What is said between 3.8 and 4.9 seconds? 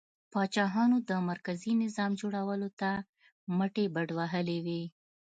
بډ وهلې وې.